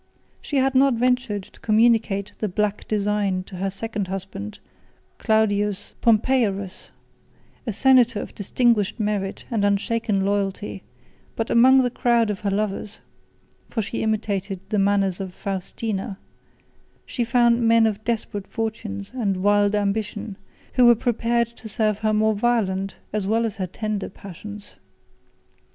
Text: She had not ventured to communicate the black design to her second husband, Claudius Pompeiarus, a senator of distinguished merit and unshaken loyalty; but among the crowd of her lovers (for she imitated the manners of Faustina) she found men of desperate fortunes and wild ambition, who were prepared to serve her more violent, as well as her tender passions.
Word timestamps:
She 0.41 0.57
had 0.57 0.73
not 0.73 0.95
ventured 0.95 1.43
to 1.43 1.59
communicate 1.59 2.31
the 2.39 2.47
black 2.47 2.87
design 2.87 3.43
to 3.43 3.57
her 3.57 3.69
second 3.69 4.07
husband, 4.07 4.57
Claudius 5.19 5.93
Pompeiarus, 6.01 6.89
a 7.67 7.71
senator 7.71 8.19
of 8.19 8.33
distinguished 8.33 8.99
merit 8.99 9.45
and 9.51 9.63
unshaken 9.63 10.25
loyalty; 10.25 10.81
but 11.35 11.51
among 11.51 11.83
the 11.83 11.91
crowd 11.91 12.31
of 12.31 12.39
her 12.39 12.49
lovers 12.49 12.99
(for 13.69 13.83
she 13.83 14.01
imitated 14.01 14.59
the 14.69 14.79
manners 14.79 15.21
of 15.21 15.35
Faustina) 15.35 16.17
she 17.05 17.23
found 17.23 17.67
men 17.67 17.85
of 17.85 18.03
desperate 18.03 18.47
fortunes 18.47 19.13
and 19.13 19.43
wild 19.43 19.75
ambition, 19.75 20.35
who 20.73 20.85
were 20.87 20.95
prepared 20.95 21.47
to 21.49 21.69
serve 21.69 21.99
her 21.99 22.11
more 22.11 22.33
violent, 22.33 22.95
as 23.13 23.27
well 23.27 23.45
as 23.45 23.57
her 23.57 23.67
tender 23.67 24.09
passions. 24.09 24.77